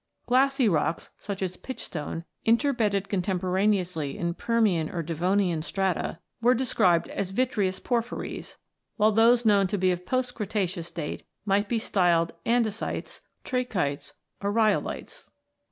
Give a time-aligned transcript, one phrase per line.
[0.25, 7.07] Glassy rocks, such as pitchstone, inter bedded contemporaneously in Permian or Devonian strata, were described
[7.09, 8.57] as "vitreous porphyries,"
[8.97, 14.51] while those known to be of post Cretaceous date might be styled andesites, trachytes, or
[14.51, 15.29] rhyolites.